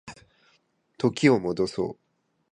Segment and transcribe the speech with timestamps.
[0.97, 1.97] 時を戻そう